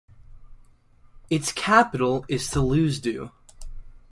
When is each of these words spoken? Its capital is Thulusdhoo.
Its 1.29 1.51
capital 1.51 2.25
is 2.27 2.49
Thulusdhoo. 2.49 3.29